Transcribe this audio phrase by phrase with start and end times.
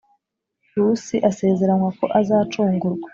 [0.79, 3.07] Rusi asezeranywa ko azacungurwa